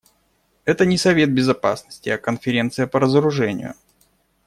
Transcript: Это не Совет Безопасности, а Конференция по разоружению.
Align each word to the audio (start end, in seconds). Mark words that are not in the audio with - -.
Это 0.65 0.83
не 0.87 0.97
Совет 0.97 1.31
Безопасности, 1.31 2.09
а 2.09 2.17
Конференция 2.17 2.87
по 2.87 2.99
разоружению. 2.99 3.75